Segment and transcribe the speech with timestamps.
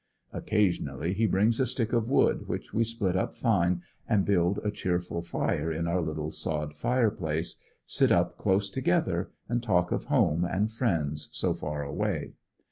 [0.33, 4.57] Occa sionally he brings a stick of w^ood which we split up fine and build
[4.63, 10.05] a cheerful fire in our little sod fireplace, sit up close together and talk of
[10.05, 12.33] home and friends so far away.